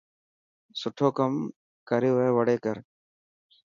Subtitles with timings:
[0.79, 1.33] سٺو ڪم
[1.89, 2.77] ڪروهي وڙي ڪر.